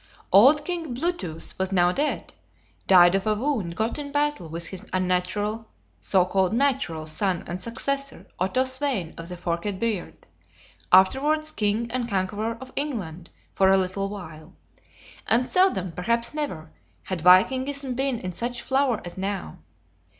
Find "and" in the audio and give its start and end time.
7.45-7.61, 11.91-12.09, 15.27-15.47